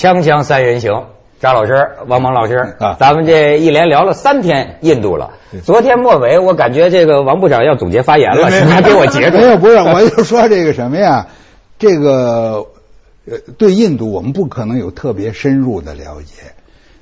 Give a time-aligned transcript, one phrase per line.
[0.00, 1.08] 锵锵三人行，
[1.40, 5.32] 张老师、王蒙老师啊咱们这一连聊了三天印度了。
[5.62, 9.44] 昨天末尾，我感觉这个王部长要总结发言了，没你还给我截住 没。
[9.44, 11.26] 有，不是，我就说这个什么呀，
[11.78, 12.66] 这个
[13.26, 16.44] 呃，对印度我们不可能有特别深入的了解。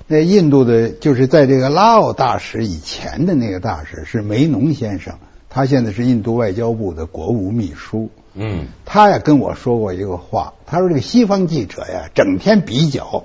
[0.08, 5.14] 那印度的，就是在这个拉奥大使以前的那个大使是梅农先生，
[5.48, 8.10] 他现在是印度外交部的国务秘书。
[8.40, 13.24] 嗯他呀跟我说过一个话，他说这个西方记者呀，整天比较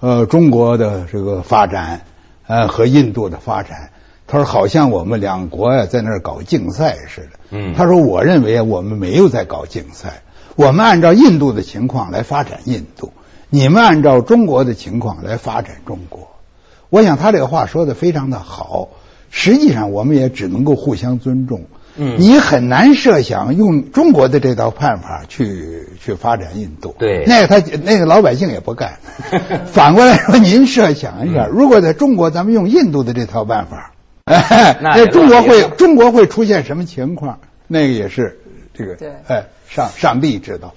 [0.00, 2.00] 呃中国的这个发展
[2.46, 3.90] 呃和印度的发展，
[4.26, 7.38] 他说好像我们两国呀在那儿搞竞赛似的。
[7.50, 10.22] 嗯他说我认为我们没有在搞竞赛，
[10.56, 13.12] 我们按照印度的情况来发展印度，
[13.50, 16.28] 你们按照中国的情况来发展中国。
[16.88, 18.88] 我想他这个话说的非常的好，
[19.28, 21.64] 实际上我们也只能够互相尊重。
[21.96, 26.94] 嗯你很难设想用中国的这套办法去去发展印度。
[26.98, 28.98] 对那个他那个老百姓也不干。
[29.66, 33.92] 反过来说，您设想一下，如果在中国咱们用印度的这套办法，
[34.24, 37.38] 哎，那中国会中国会出现什么情况？
[37.68, 38.38] 那个也是
[38.72, 40.74] 这个对哎上上帝知道。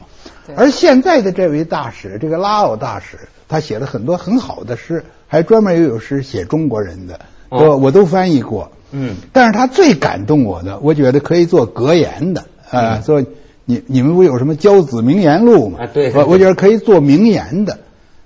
[0.55, 3.17] 而现在的这位大使，这个拉奥大使，
[3.49, 8.71] 他写了很多很好的诗，还专门也有诗写中国人的，哦我我都翻译过。
[8.91, 13.23] 嗯但是他最感动我的，我觉得可以做格言的，呃，做
[13.65, 15.79] 你你们不有什么教子名言录吗？
[15.93, 17.79] 对对我我觉得可以做名言的。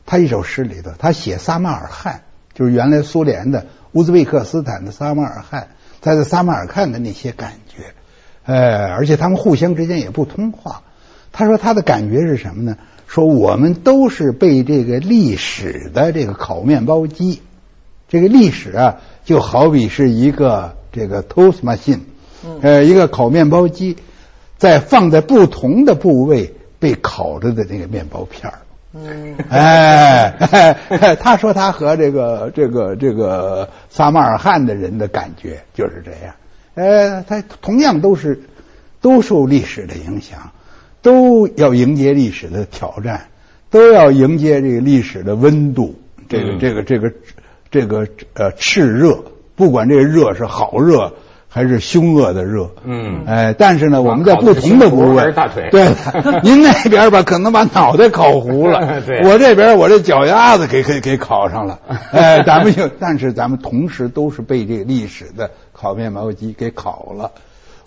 [0.06, 2.22] 他一首诗里头，他写撒马尔罕，
[2.54, 5.70] 就是原来苏联的乌兹别克斯坦的撒马尔罕，
[6.02, 7.94] 他在撒马尔罕的那些感觉，
[8.46, 10.82] 呃，而且他们互相之间也不通话。
[11.32, 12.78] 他说他的感觉是什么呢？
[13.08, 17.42] 说我们都是被这个历史的这个烤面包机，
[18.10, 22.00] 这个历史啊，就好比是一个这个 toast machine，
[22.62, 23.96] 呃，一个烤面包机，
[24.58, 28.60] 在放在不同的部位被烤着的那个面包片儿。
[28.94, 30.36] 嗯，哎，
[30.92, 36.36] 哎他说他和这个这个这个撒马尔罕的人的感觉就是这样。
[36.74, 38.42] 呃，他同样都是
[39.00, 40.52] 都受历史的影响，
[41.02, 43.28] 都要迎接历史的挑战，
[43.70, 45.96] 都要迎接这个历史的温度，
[46.28, 47.14] 这个、嗯这个这个
[47.72, 49.24] 这个呃炽热，
[49.56, 51.14] 不管这个热是好热
[51.48, 53.24] 还是凶恶的热，嗯。
[53.26, 55.70] 哎，但是呢，我们在不同的部位大腿。
[55.72, 55.90] 对，
[56.44, 61.80] 您那边吧，可能把脑袋烤糊了，对 我这边我这脚丫子给给给烤上了，
[62.12, 67.32] 哎，咱们就， 但是咱们同时都是被这个历史的烤面包机给烤了。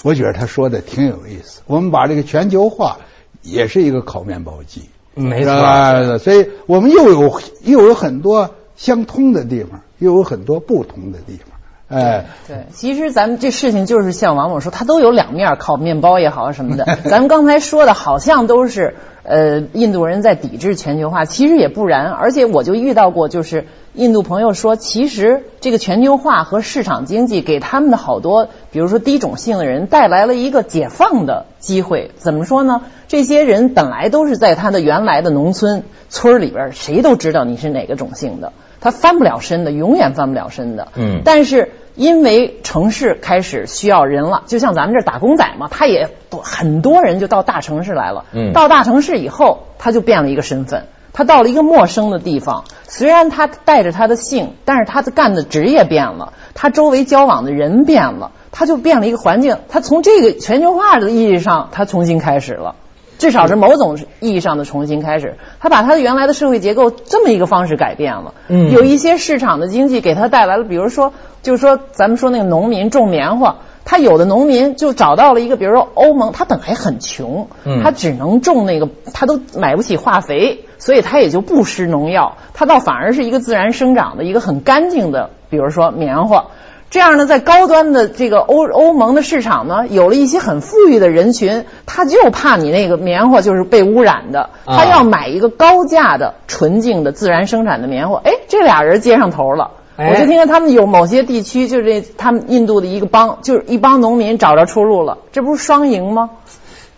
[0.03, 2.99] 我觉得他说的挺有意思，我们把这个全球化
[3.41, 4.83] 也是一个烤面包机，
[5.15, 5.55] 没错。
[5.63, 16.85] 吧所以我们又有又有很多相通的地方，又有很多不同的地方，哎，对，其实咱们这事情就是像王某说，它都有两面儿，烤面包也好什么的。
[17.05, 22.11] 咱们刚才说的好像都是呃印度人在抵制全球化，其实也不然。
[22.13, 32.11] 而且我就遇到过，就是印度朋友说，其实这个全球化和市场经济给他们的好多，比如说低种姓的人带来了一个解放的机会。
[32.17, 32.83] 怎么说呢？
[33.09, 40.89] 这些人本来都是在他的原来的农村村儿里边儿，谁都知道你是哪个种姓的，他翻不了身的，永远翻不了身的。
[40.97, 48.25] 嗯但是因为城市开始需要人了，就像咱们这打工仔嘛，他也多很多人就到大城市来了。
[48.33, 50.87] 嗯到大城市以后，他就变了一个身份。
[51.13, 59.59] 他到了一个陌生的地方，虽然他带着他的姓，但是他的干的职业变了，他周围交往的人变了，他就变了一个环境。
[59.69, 62.75] 他从这个全球化的意义上，他重新开始了。
[63.19, 68.35] 至少是某种意义上的重新开始，他把他的原来的社会结构这么一个方式改变了。
[68.49, 86.47] 嗯有一些市场的经济给他带来了，比如说，就是说，咱们说那个农民种棉花，他有的农民就找到了一个，比如说欧盟，他本来很穷，嗯他只能种那个，他都买不起化肥，所以他也就不施农药，他倒反而是一个自然生长的一个很干净的，比如说棉花。
[86.95, 98.21] 这样呢，在高端的这个欧欧盟的市场呢，有了一些很富裕的人群，他就怕你那个棉花就是被污染的，啊他要买一个高价的、纯净的、自然生产的棉花。
[98.23, 99.73] 哎，这俩人接上头了。
[99.97, 106.31] 哎我就听说他们有某些地区，就是这他们印度的一个帮，就是一帮农民找着出路了，这不是双赢吗？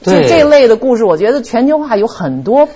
[0.02, 2.68] 就这类的故事，我觉得全球化有很多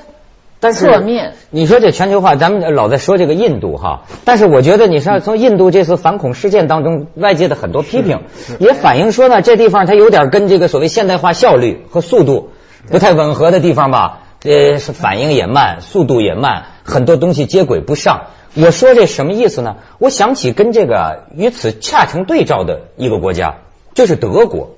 [0.60, 1.32] 但是侧面。
[1.50, 8.20] 你说这全球化，咱们老在说这个印度哈，但是我觉得你说从印度这次反恐事件当中，外界的很多批评
[8.58, 12.50] 也反映说呢，这地方它有点跟这个所谓现代化效率和速度
[12.88, 18.26] 不太吻合的地方吧，呃，是反应也慢，速度也慢，很多东西接轨不上。
[18.54, 19.76] 我说这什么意思呢？
[19.98, 23.58] 我想起跟这个与此恰成对照的一个国家，
[23.94, 24.70] 就是德国。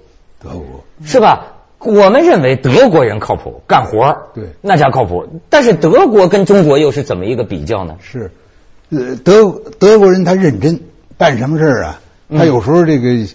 [0.42, 1.51] 德国是吧？
[1.84, 5.40] 我们认为德国人靠谱，干活儿对那家靠谱。
[5.48, 7.96] 但是德国跟中国又是怎么一个比较呢？
[8.00, 8.30] 是，
[8.90, 10.80] 呃，德德国人他认真，
[11.16, 12.00] 办什么事儿啊？
[12.30, 13.26] 他嗯有时候这个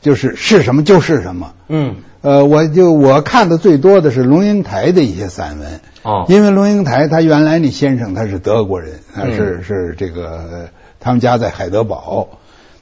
[0.00, 1.52] 就是是什么就是什么。
[1.68, 5.80] 嗯，呃，我就我看的最多的是龙应台的一些散文。
[6.02, 10.68] 哦因为龙应台他原来那先生他是德国人，他嗯是、是这个呃
[11.00, 12.28] 他们家在海德堡，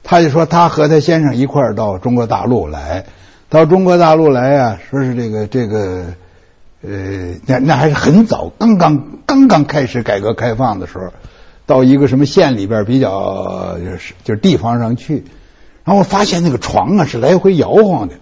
[0.03, 3.05] 他就说他和他先生一块儿到中国大陆来，
[3.55, 6.05] 到中国大陆来啊，说是这个这个。
[6.87, 11.05] 呃，那那还是很早，刚刚刚刚开始改革开放的时候，
[11.65, 15.23] 到一个什么县里边比较就是就是地方上去，
[15.83, 18.13] 然后我发现那个床啊是来回摇晃的，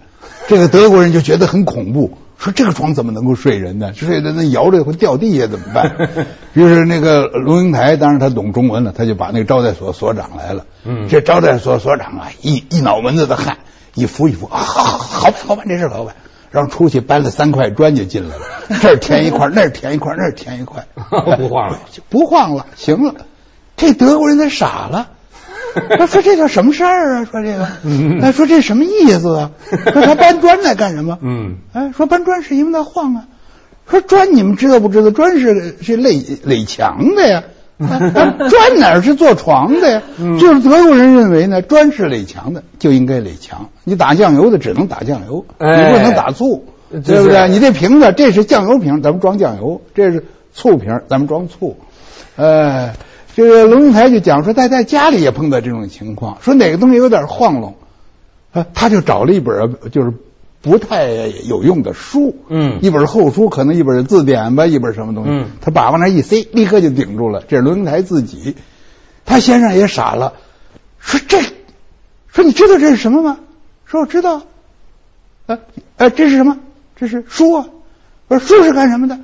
[0.48, 3.92] 这个德国人就觉得很恐怖，说这个床怎么能够睡人呢？
[3.92, 5.94] 睡的那摇着会掉地下怎么办？
[6.54, 10.64] 于是那个龙应台，当然他懂中文了，他就把那个招待所所长来了。
[10.86, 13.58] 嗯这招待所所长啊，一一脑门子的汗，
[13.94, 16.14] 一扶一扶啊，好好好办好办，这事好办。
[16.50, 18.42] 然后出去搬了三块砖就进来了，
[18.80, 20.86] 这儿填一块，那儿填一块，那儿填一块，
[21.36, 23.14] 不晃了，不晃了，行了。
[23.76, 25.08] 这德国人他傻了，
[25.98, 27.24] 他说这叫什么事儿啊？
[27.28, 27.68] 说这个，
[28.22, 29.50] 他，说这什么意思啊？
[29.92, 31.18] 说他搬砖来干什么？
[31.22, 33.24] 嗯，哎，说搬砖是因为他晃啊。
[33.90, 35.10] 说砖你们知道不知道？
[35.10, 37.42] 砖是是垒垒墙的呀。
[37.84, 37.98] 啊
[38.48, 40.02] 砖哪儿是做床的呀？
[40.38, 43.68] 就是德国人认为呢，砖是垒墙的，就应该垒墙。
[43.84, 47.48] 你打酱油的只能打酱油，哎你不能打醋，就是对不对？
[47.48, 51.76] 你这瓶子这是酱油瓶，咱们装酱油；这是醋瓶，咱们装醋。
[52.36, 52.92] 呃，
[53.34, 57.74] 这个龙应台就讲说，在在家里也碰到这种情况，说哪个东西有点晃动，
[58.52, 60.12] 啊，他就找了一本就是
[60.64, 61.06] 不太
[61.46, 67.44] 有用的书，嗯一本厚书，可能一本字典吧，一本什么东西，嗯他把往那一塞，立刻就顶住了。
[67.46, 68.56] 这是龙应台自己，
[69.26, 70.32] 他先生也傻了，
[70.98, 71.42] 说这，
[72.28, 73.38] 说你知道这是什么吗？
[73.84, 74.42] 说我知道，
[75.46, 75.58] 呃
[75.98, 76.58] 呃，这是什么？
[76.96, 77.66] 这是书啊。
[78.28, 79.20] 我说书是干什么的？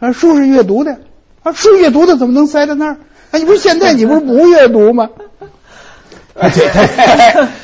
[0.00, 0.98] 啊，书是阅读的。
[1.44, 2.98] 啊，书阅读的怎么能塞在那儿？
[3.30, 5.08] 啊，你不是现在你不是不阅读吗？
[6.40, 6.48] 啊，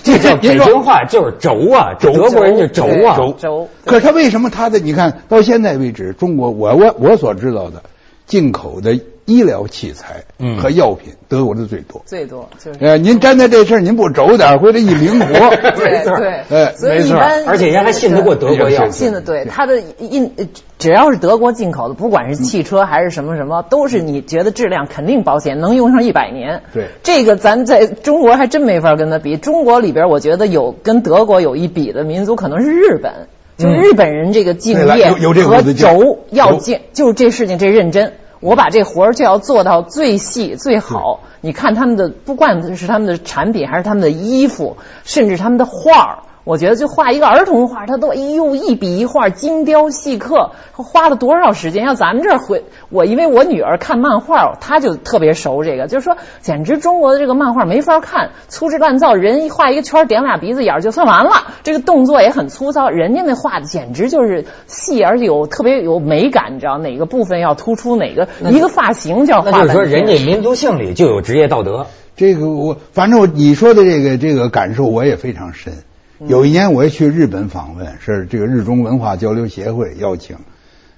[0.02, 3.32] 这这叫北您说京话就是轴啊，轴德国人就轴啊，轴。
[3.38, 3.68] 轴。
[3.84, 7.82] 可是他为什么他的你看到现在为止，中国我我我所知道的
[8.26, 12.00] 进口的医疗器材嗯和药品，德国的最多。
[12.06, 12.78] 最多就是。
[12.80, 20.46] 呃，您沾在这事儿，您不轴点儿，回来一灵活， 对 对，哎所以没错一般而且人还信得过德国药信的对，它的印呃
[20.78, 26.62] 只要是德国进口的，不管是汽车还是什么什么，都是你觉得质量肯定保险，能用上一百年。
[26.72, 29.36] 对这个咱在中国还真没法跟他比。
[29.36, 33.26] 中国里边，我觉得有跟德国有一比的民族，可能是日本。
[33.58, 38.12] 就日本人这个敬业有有这和轴要轴敬，就是这事情这认真。
[38.40, 41.20] 我把这活儿就要做到最细最好。
[41.40, 51.84] 你看他们的，不管是他们的产品，还是他们的衣服，甚至他们的画儿，我觉得就画一个儿童画，他都哎呦一笔一画，精雕细刻，花了多少时间？
[51.84, 71.86] 要咱们这儿回我，因为我女儿看漫画，她就特别熟这个，就是说，简直中国的这个漫画没法看，粗制滥造，人一画一个圈，点俩鼻子眼儿就算完了，这个动作也很粗糙，人家那画的简直就是细，而且有特别有美感，你知道哪个部分要突出，哪个一个发型就要画那就是说人家民族性里就有职业道德。
[72.14, 75.72] 这个我反正我你说的这个这个感受我也非常深。
[76.18, 80.36] 有一年我也去日本访问，是这个日中文化交流协会邀请。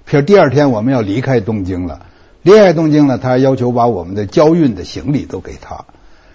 [0.07, 2.05] 譬如第二天我们要离开东京了，
[2.41, 5.85] 离开东京了，他要求把我们的交运的行李都给他，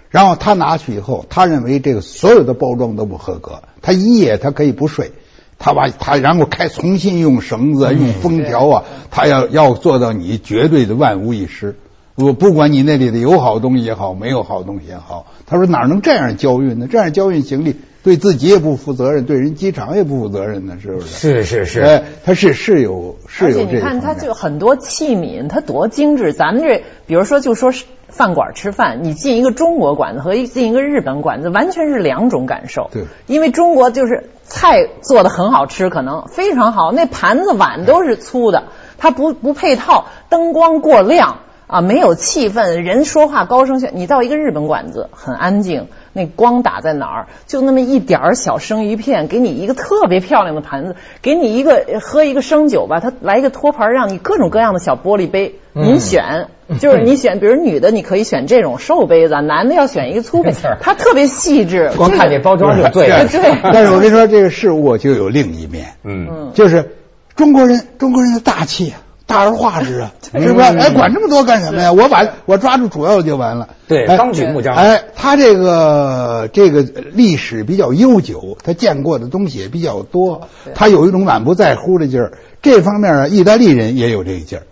[0.09, 5.11] 然后他拿去以后，他认为这个所有的包装都不合格，他一夜他可以不睡。
[5.57, 11.77] 他把他然后开重新用绳子、用封条啊，他要要做到你绝对的万无一失。
[12.15, 16.87] 我不管你那里的有好东西也好，没有好东西也好，他说哪能这样交运呢？
[16.91, 21.07] 这样交运行李对自己也不负责任，对人机场也不负责任呢，是不是？
[21.07, 26.31] 是是是，哎，他是是有是而有这个且你看，它就很多器皿，它多精致。
[26.31, 32.91] 咱们这，比如说，就说是饭馆吃饭，你进一个中国馆子和一进一个日本馆子，完全是两种感受。
[32.93, 38.65] 对因为中国就是菜做的很好吃，可能非常好，那盘子碗都是粗的，
[38.99, 41.39] 它不不配套，灯光过亮。
[41.67, 43.89] 啊，没有气氛，人说话高声喧。
[43.93, 61.91] 你到一个日本馆子，很安静，那光打在哪儿，就那么一点儿小生鱼片，给你一个特别漂亮的盘子，给你一个呃喝一个生酒吧，他来一个托盘，让你各种各样的小玻璃杯，嗯您选， 就是你选，比如女的你可以选这种瘦杯子，男的要选一个粗杯子，他，特别细致。
[61.97, 63.25] 光看这包装就醉了。
[63.27, 66.91] 对但是我跟你说，这个事物就有另一面，嗯，就是
[67.35, 70.61] 中国人中国人的大气啊，大而化之啊，是不是？
[70.61, 71.91] 哎，管这么多干什么呀？
[71.91, 73.69] 我把我抓住主要就完了。
[73.87, 74.75] 对，哎纲举目张。
[74.75, 82.33] 哎，他这个这个历史比较悠久，他见过的东西也比较多，他有一种满不在乎的劲儿。
[82.61, 84.63] 这方面啊，意大利人也有这个劲儿。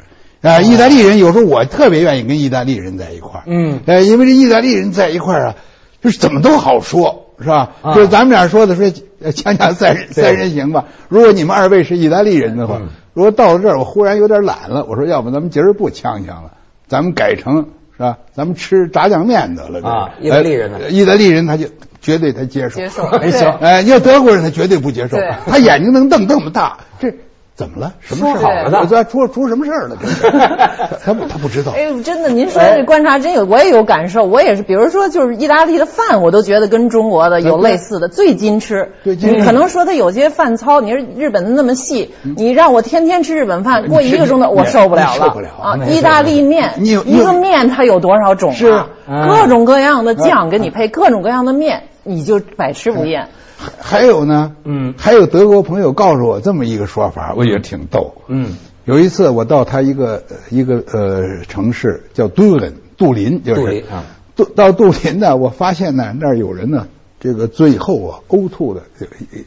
[0.48, 3.44] 啊，意大利人有时候我特别愿意跟意大利人在一块儿。
[3.48, 5.56] 嗯呃，因为这意大利人在一块儿啊，
[6.04, 7.72] 就是怎么都好说，是吧？
[7.82, 8.92] 啊就咱们俩说的说
[9.22, 10.86] 呃锵锵三人三人行吧。
[11.08, 16.52] 如果你们二位是意大利人的话，嗯如果到了这儿我忽然有点懒了，我说要不咱们今儿不呛呛了，
[16.88, 18.18] 咱们改成是吧？
[18.34, 19.82] 咱们吃炸酱面得了。
[19.82, 21.68] 这啊意大利人呢呃意大利人他就
[22.02, 22.78] 绝对他接受。
[22.78, 27.14] 接受没错哎，你要德国人他绝对不接受，他眼睛能瞪这么大，这
[27.56, 27.94] 怎么了？
[28.00, 28.64] 什么事好儿？
[28.66, 29.96] 了的我这出出什么事儿了？
[30.02, 31.72] 他 他不他不知道。
[31.76, 34.24] 哎呦，真的，您说这观察真有，我也有感受。
[34.24, 38.94] 我也是，比如说，就是意大利的饭，我都觉得跟中国的有类似的，最矜持。
[39.04, 45.28] 对可能说他有些饭糙，你说日本的那么细，你让我天天吃日本饭，过一个钟头我受不了了。
[45.28, 45.78] 受不了啊！
[45.88, 48.88] 意大利面，一个面它有多少种是啊？
[49.08, 53.28] 嗯各种各样的酱给你配，各种各样的面，你就百吃不厌。
[53.80, 54.94] 还有呢，嗯。
[54.98, 58.14] 还有德国朋友告诉我这么一个说法，我觉得挺逗。
[58.28, 58.56] 嗯。
[58.86, 64.04] 有一次我到他一个呃一个呃城市叫杜林，杜林就是杜林啊。
[64.36, 66.88] 杜到杜林呢，我发现呢那儿有人呢，
[67.20, 68.82] 这个最后啊呕吐的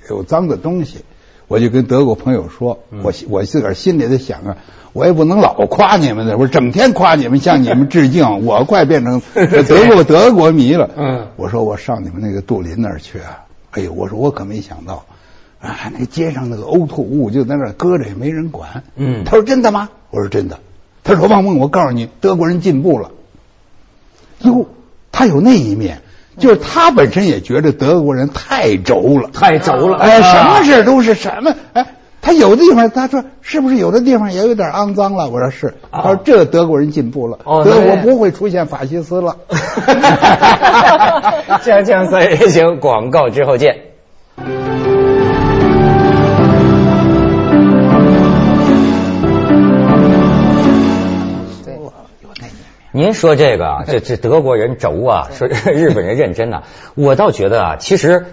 [0.08, 1.04] 有有脏的东西，
[1.48, 3.00] 我就跟德国朋友说，嗯。
[3.02, 4.56] 我我自个儿心里在想啊，
[4.94, 10.88] 我也不能老夸你们的，我整天夸你们，向你们 致敬，我快变成 德国德国迷了。
[10.96, 11.26] 嗯。
[11.36, 13.44] 我说我上你们那个杜林那儿去啊，
[13.76, 15.04] 哎呦，我说我可没想到。
[15.58, 18.84] 啊，那街上那个呕吐物就在那儿搁着，也没人管。
[18.94, 19.88] 嗯他说真的吗？
[20.10, 20.58] 我说真的。
[21.02, 23.10] 他说王梦，我告诉你，德国人进步了。
[24.40, 24.68] 哟，
[25.10, 26.02] 他有那一面，
[26.38, 31.95] 就是他本身也觉得德国人太轴了，太轴了哎，啊什么事都是什么哎。
[32.26, 35.28] 他有的地方，他说是不是有的地方也有点肮脏了？
[35.30, 35.68] 我说是。
[35.90, 39.36] 啊他说这德国人进步了，哦德国不会出现法西斯了。
[41.62, 43.76] 锵锵三人行，广告之后见。
[51.64, 51.78] 对，
[52.90, 56.64] 您说这个啊， 这这德国人轴啊，说日本人认真呐、
[56.96, 58.26] 我倒觉得啊，其实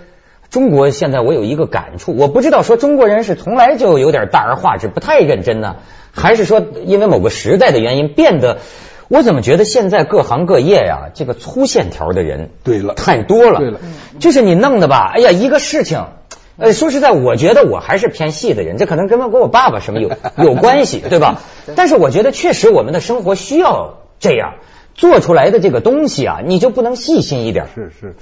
[0.53, 5.77] 中国现在我有一个感触，我不知道说中国人是从来就有点大而化之，不太认真呢，
[6.11, 8.59] 还是说因为某个时代的原因变得，
[9.07, 13.79] 我怎么觉得现在各行各业呀、这个粗线条的人对了太多了，对了
[14.19, 16.05] 就是你弄的吧，哎呀，一个事情。
[16.55, 21.41] 呃，说实在，我觉得我还是偏细的人，这可能跟跟我爸爸什么有有关系，对吧？
[21.75, 24.53] 但是我觉得确实我们的生活需要这样
[24.93, 27.67] 做出来的这个东西啊，你就不能细心一点。
[27.73, 28.15] 是是，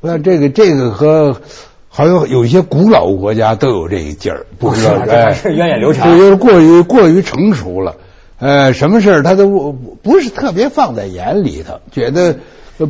[0.00, 1.40] 我想这个这个和
[1.88, 7.96] 好像有一些古老国家都有这一劲儿，不知道是源远流长这就是过于过于成熟了。
[8.38, 12.36] 呃，什么事儿他都不不是特别放在眼里头，觉得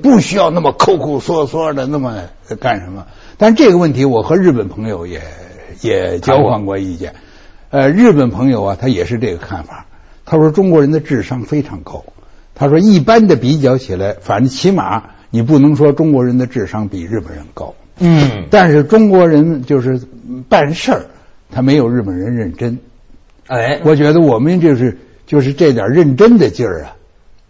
[0.03, 2.25] 不需要那么抠抠缩缩的那么
[2.61, 3.07] 干什么。
[3.39, 5.23] 但这个问题，我和日本朋友也
[5.81, 7.15] 也交换过意见。
[7.71, 9.87] 呃，日本朋友啊，他也是这个看法。
[10.27, 12.05] 他说中国人的智商非常高。
[12.59, 17.75] 他说一般的比较起来，反正起码你不能说中国人的智商比日本人高。
[18.01, 20.01] 嗯，但是中国人就是
[20.49, 21.07] 办事儿，
[21.51, 22.79] 他没有日本人认真。
[23.47, 26.97] 哎，我觉得我们就是就是这点认真的劲儿啊，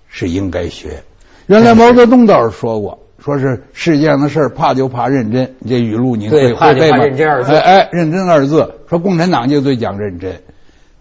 [0.09, 1.03] 是应该学。
[1.47, 5.55] 原来毛泽东倒是说过，说是世界上的事儿怕就怕认真。
[5.67, 6.99] 这语录你会会背吗？
[6.99, 10.41] 认真二字哎哎，认真二字，说共产党就最讲认真。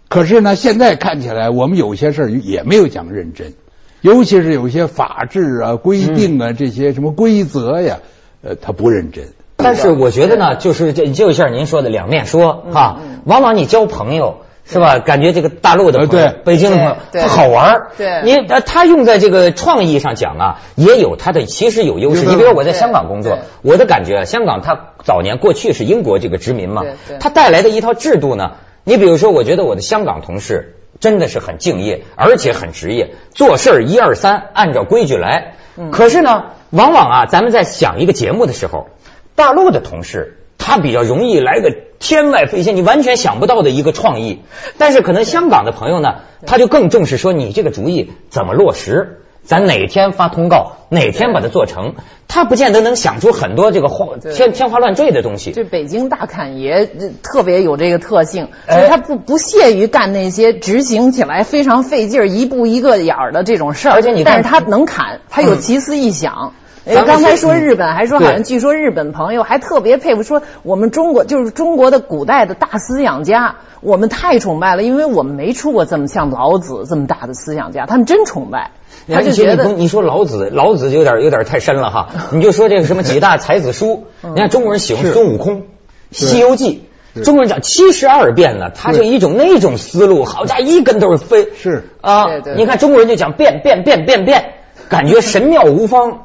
[0.08, 3.52] 可是呢，现在看起来我们有些事儿也没有讲认真，
[4.00, 7.98] 尤其是有些法制啊、规定啊、这些什么规则呀，
[8.42, 9.24] 呃，他不认真。
[9.56, 14.38] 但是我觉得呢，就是这就像您说的两面说哈，往往你交朋友。
[14.70, 14.98] 是吧？
[14.98, 22.26] 感觉这个大陆的朋友，呃对北京的朋友，他好玩儿对你呃他用在这个创意上讲啊，也有他的其实有优势。
[22.26, 26.82] 你比如我在香港工作，我的感觉啊，香港它早年过去是英国这个殖民嘛
[27.18, 35.54] 它带来的一套制度呢，你比如说，我觉得我的香港同事真的是很敬业，而且很职业，做事儿一二三按照规矩来。
[35.76, 38.88] 嗯可是呢，往往啊，咱们在想一个节目的时候，
[39.36, 44.42] 大陆的同事他比较容易来个天外飞仙，你完全想不到的一个创意。
[44.76, 46.16] 但是可能香港的朋友呢，
[46.46, 51.94] 他就更重视说你这个主意怎么落实，咱哪天发通告，哪天把它做成，
[52.28, 55.52] 他不见得能想出很多这个花对天天花乱坠的东西。
[55.52, 56.86] 这北京大侃爷
[57.22, 66.52] 特别有这个特性，所以他不不屑于干那些执行起来非常费劲儿、一步一个眼儿的这种事儿，而且你但是他能侃，他有奇思异想。
[66.88, 78.70] 哎，刚才说日本，还说好像据说日本朋友还特别佩服，说我们中国就是中国的古代的大思想家，我们太崇拜了，因为我们没出过这么像老子这么大的思想家，他们真崇拜。
[79.10, 82.08] 他就觉得你说老子，老子有点有点太深了哈。
[82.32, 85.60] 你就说这个什么几大才子书，你看中国人喜欢孙悟空，
[86.10, 86.88] 《西游记》，
[87.22, 91.48] 中国人讲七十二变呢，他就一种那种思路，好家伙，一根都是飞。
[91.54, 92.26] 是啊，
[92.56, 94.52] 你看中国人就讲变变变变变，
[94.88, 96.24] 感觉神妙无方。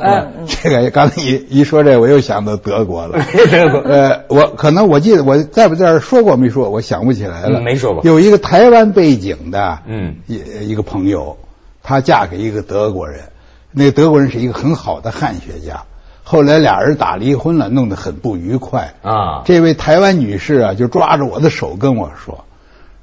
[0.00, 3.18] 哎，这个刚才一一说这，我又想到德国了。
[3.50, 7.60] 德国，呃，我可能我记得我在不在这说过没说，我想不起来了。
[7.60, 8.02] 没说过。
[8.04, 11.36] 有一个台湾背景的，嗯，一一个朋友。
[11.84, 13.24] 她嫁给一个德国人，
[13.72, 15.82] 那德国人是一个很好的汉学家。
[16.22, 19.42] 后来俩人打离婚了，弄得很不愉快啊。
[19.44, 22.44] 这位台湾女士啊，就抓着我的手跟我说：“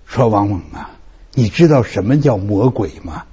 [0.08, 0.92] 说王猛啊，
[1.34, 3.24] 你知道什么叫魔鬼吗？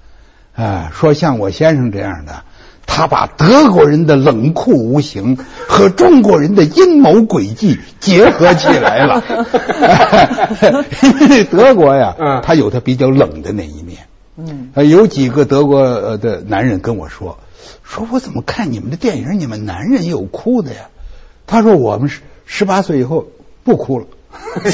[0.56, 2.42] 啊，说像我先生这样的，
[2.86, 5.36] 他把德国人的冷酷无情
[5.68, 9.22] 和中国人的阴谋诡计结合起来了。
[11.02, 14.06] 因为德国呀，他有他比较冷的那一面。”
[14.38, 17.38] 嗯，有几个德国的男人跟我说，
[17.82, 20.88] 说我怎么看你们的电影，你们男人有哭的呀？
[21.46, 23.26] 他说我们十十八岁以后
[23.64, 24.06] 不哭了。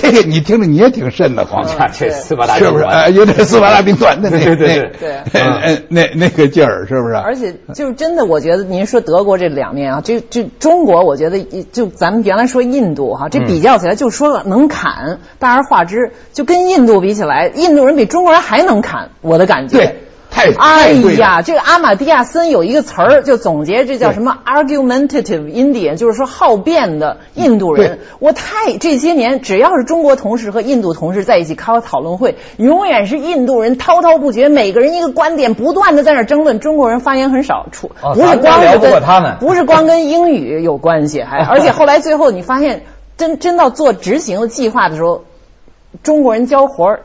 [0.00, 2.84] 这个你听着你也挺瘆得慌，这斯巴达是不是？
[2.84, 7.14] 哎，有点斯巴达兵团的那 对对对，那那个劲儿是不是？
[7.14, 11.40] 而且就是真的，我觉得您说德国这两面啊，这这中国，我觉得
[11.72, 19.78] 就咱们原来说印度哈，这比较起来就说了能砍，大而化之，就跟印度比起来，印度人比中国人还能砍，我的感觉。
[19.78, 19.96] 对。
[20.58, 28.00] 哎呀，这个阿玛蒂亚森有一个词儿，就总结这叫什么 argumentative Indian，就是说好辩的印度人。
[28.18, 36.60] 我太这些年，只要是中国同事和印度同事在一起开讨论会，永远是印度人滔滔不绝，每个人一个观点，不断的在那争论。
[36.60, 38.80] 中国人发言很少，出不是光跟
[39.40, 42.84] 不是光跟英语有关系，还 而且后来最后你发现，
[43.16, 45.24] 真真到做执行的计划的时候，
[46.02, 47.00] 中国人交活儿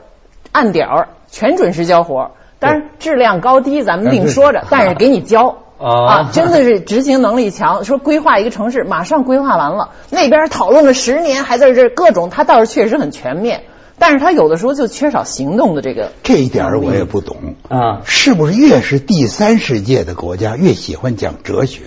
[0.51, 2.31] 按点儿，全准时交活儿。
[2.59, 7.85] 但是质量高低咱们另说着，但是给你教 啊，真的是执行能力强。
[7.85, 13.63] 说规划一个城市，马上规划完了，那边讨论了十年，还在这各种，他倒是确实很全面，
[13.99, 16.11] 但是他有的时候就缺少行动的这个。
[16.23, 21.81] 这一点我也不懂啊，是不是越是第三世界的国家越喜欢讲哲学？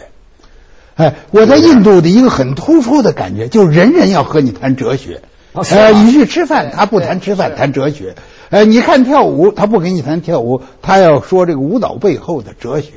[0.95, 5.23] 哎，我在印度的一个很突出的感觉，就是人人要和你谈哲学。
[5.53, 8.15] 呃，你去吃饭，他不谈吃饭，谈哲学。
[8.51, 12.91] 哎，你看跳舞，他不跟你谈跳舞，他要说这个舞蹈背后的哲学。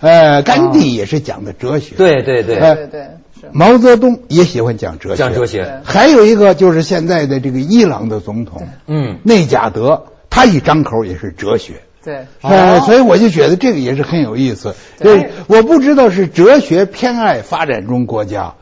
[0.00, 1.94] 呃，甘地也是讲的哲学。
[1.94, 3.06] 对对对对对。
[3.52, 5.16] 毛泽东也喜欢讲哲学。
[5.16, 5.80] 讲哲学。
[5.84, 11.74] 还有一个就是现在的这个伊朗的总统，嗯，内贾德，他一张口也是哲学。
[12.02, 12.26] 对。
[12.40, 14.74] 呃，所以我就觉得这个也是很有意思。
[14.98, 15.30] 对。
[15.46, 18.54] 我不知道是哲学偏爱发展中国家，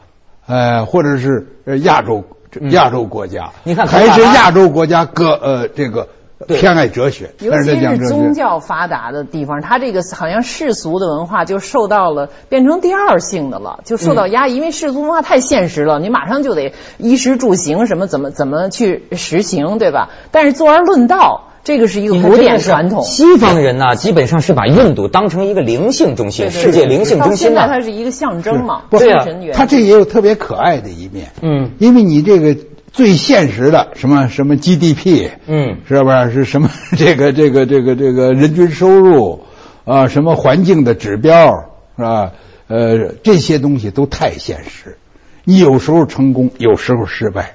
[0.47, 1.47] 呃，或者是
[1.85, 2.25] 亚洲
[2.71, 6.09] 亚洲国家，你看还是亚洲国家各呃这个。
[6.47, 20.11] 偏爱哲学，尤其是宗教发达的地方，它这个好像世俗的文化就受到了变成第二性的了，就受到压抑，因为世俗文化太现实了，你马上就得衣食住行什么怎么怎么去实行，对吧？
[20.31, 23.03] 但是坐而论道，这个是一个古典传统。
[23.03, 27.55] 西方人呢，基本上是把印度当成一个灵性中心，世界灵性中心嘛。
[27.55, 31.33] 现在它是一个象征嘛，对啊，它这也有特别可爱的一面。
[31.43, 32.57] 嗯，因为你这个。
[32.93, 39.45] 最现实的什么什么 GDP，嗯，是不是是什么 这个这个这个这个人均收入
[39.85, 42.33] 啊，什么环境的指标是吧？
[42.67, 44.99] 呃，这些东西都太现实，
[45.45, 47.55] 你有时候成功，有时候失败。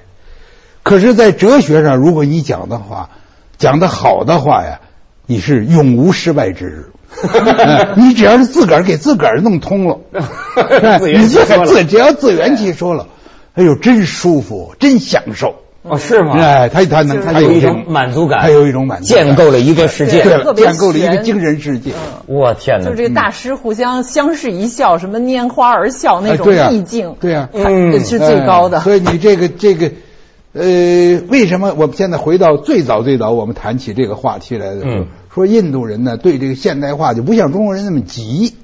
[0.82, 3.10] 可是，在哲学上，如果你讲的话，
[3.58, 4.80] 讲的好的话呀，
[5.26, 6.90] 你是永无失败之日。
[7.96, 10.00] 你只要是自个儿给自个儿弄通了，
[11.00, 13.06] 你自自只要自圆其说了。
[13.54, 15.56] 哎呦，真舒服，真享受。
[15.82, 16.32] 哦，是吗？
[16.38, 21.92] 哎，他他能，他有一种满足感，他有一种满足，建构了一个世界，对建构了一个精神世界。
[22.26, 22.88] 我天哪！
[22.88, 28.80] 就这个大师互相相视一笑，什么拈花而笑那种意境，对呀，嗯，是最高的。
[28.80, 29.92] 所以你这个这个，
[30.54, 38.54] 呃，为什么我们现在回到最早最早我们谈起这个话题来的时候，说印度人呢对这个现代化就不像中国人那么急。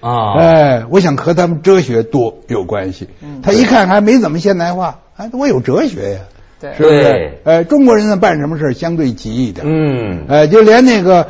[0.00, 3.08] 啊，哎，我想和他们哲学多有关系。
[3.42, 6.20] 他一看还没怎么现代化，哎，我有哲学呀，
[6.60, 7.38] 对，是不是？
[7.44, 11.28] 哎，中国人呢办什么事相对急一点，嗯，哎，就连那个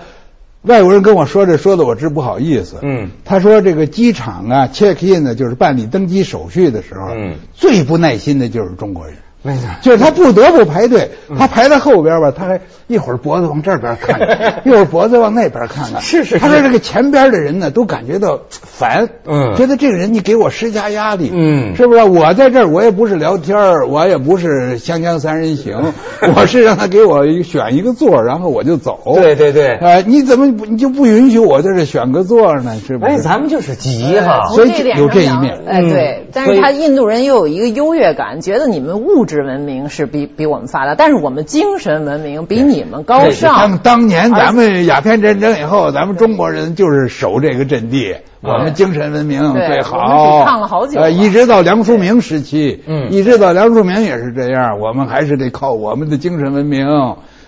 [0.63, 9.17] 外国人跟我说这说的我直不好意思，嗯，他说这个机场啊 check in 呢就是办理登机手续的时候，嗯，最不耐心的就是中国人。
[9.43, 16.01] 没错就是他不得不排队，他排在后边吧，他还一会儿脖子往这边看看， 一会儿脖子往那边看看。
[16.03, 22.03] 是是是他说这个前边的人呢，都感觉到烦，嗯觉得这个人你给我施加压力，嗯是不是？
[22.03, 25.93] 我在这儿，我也不是聊天儿我也不是锵锵三人行，
[26.35, 29.01] 我是让他给我选一个座，然后我就走。
[29.23, 32.77] 对对对哎，你怎么不你就不允许我在这选个座呢？
[32.85, 33.13] 是不是？
[33.13, 34.49] 哎，咱们就是急哈。
[34.49, 43.79] 所以有这一面哎，嗯对，但是他印度人又有一个优越感，觉得你们物质文明是比比我们发达，但是我们精神文明比你们高他们尚。
[43.79, 49.99] 当年咱们鸦片战争以后，咱们中国人就是守这个阵地，我们精神文明最好。
[49.99, 56.87] 我们抵抗了好久了呃，一直到梁漱溟时期，嗯一直到梁漱溟也是这样，我们还是得靠我们的精神文明。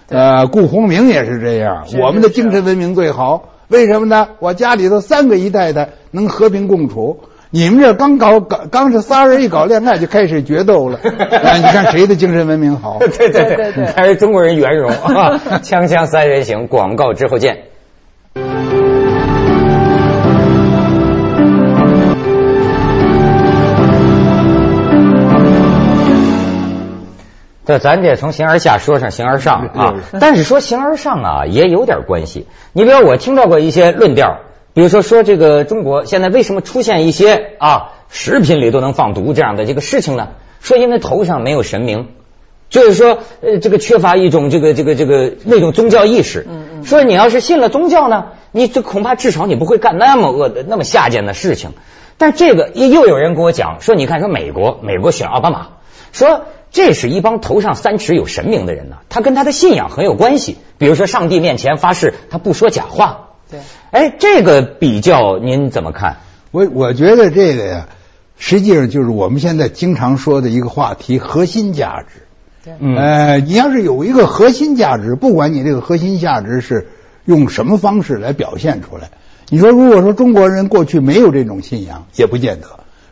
[0.08, 3.42] 呃，顾鸿明也是这样，我们的精神文明最好。
[3.68, 4.26] 为什么呢？
[4.40, 7.20] 我家里头三个姨太太能和平共处。
[7.52, 12.98] 你们这刚搞搞刚是仨人一搞恋爱就开始决斗了，啊， 你看谁的精神文明好？
[13.02, 15.40] 对对对对对还是中国人圆融 啊！
[15.60, 17.64] 锵锵三人行，广告之后见。
[27.66, 32.46] 这咱得从形而下说上形而上啊，但是说形而上啊也有点关系。
[32.72, 34.38] 你比如我听到过一些论调，
[34.72, 40.28] 比如说说这个中国现在为什么出现一些啊食品里都能放毒这样的这个事情呢？
[40.60, 42.08] 说因为头上没有神明，
[42.68, 46.46] 就是说呃这个缺乏一种这个这个这个那种宗教意识。
[46.48, 51.72] 嗯说你要是信了宗教呢，你这恐怕至少你不会干那么恶的那么下贱的事情。
[52.16, 55.68] 但这个又又有人跟我讲说，你看说美国美国选奥巴马，
[56.12, 60.58] 说这是一帮头上三尺有神明的人呢、他跟他的信仰很有关系。
[60.78, 63.29] 比如说上帝面前发誓，他不说假话。
[63.50, 63.60] 对，
[63.90, 66.16] 哎，这个比较您怎么看？
[66.50, 67.88] 我我觉得这个呀，
[68.38, 72.22] 实际上就是我们现在经常说的一个话题——核心价值。
[72.64, 76.88] 对嗯呃，你要是有一个核心价值，不管你这个核心价值是
[77.24, 79.10] 用什么方式来表现出来，
[79.48, 82.66] 你说如果说中国人过去没有这种信仰，也不见得。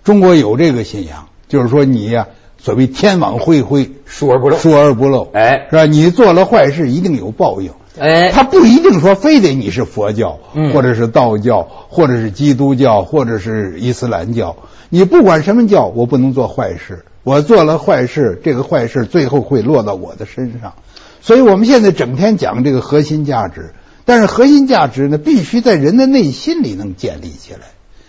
[0.04, 4.58] 中国有这个信仰，就是说你呀，所谓天网恢恢，疏而不漏。
[4.58, 5.86] 疏而不漏，哎是吧？
[5.86, 7.70] 你做了坏事，一定有报应。
[7.98, 14.56] 哎，他不一定说非得你是佛教，嗯或者是道教，或者是基督教，或者是伊斯兰教。
[14.90, 17.04] 你不管什么教，我不能做坏事。
[17.24, 20.72] 我做了坏事，这个坏事最后会落到我的身上。
[21.20, 23.74] 所以我们现在整天讲这个核心价值，
[24.06, 27.60] 但是核心价值呢，必须在人的内心里能建立起来。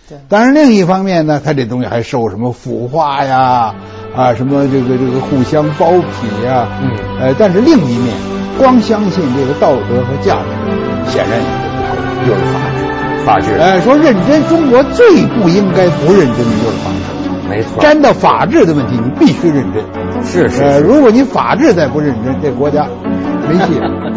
[0.08, 3.74] 对当然，另一方面呢，它这东西还受什么腐化呀，
[4.16, 8.14] 啊，什么这个这个互相包庇呀，嗯呃，但是另一面，
[8.60, 11.46] 光相信这个道德和价值，显然也
[12.28, 12.84] 就不够，就是法治。
[13.24, 17.48] 法治，哎，说认真，中国最不应该不认真的就是法治。
[17.48, 19.82] 没错，沾到法治的问题，你必须认真。
[20.22, 20.80] 是是。
[20.80, 22.86] 如果你法治再不认真，这国家
[23.48, 23.88] 没戏了。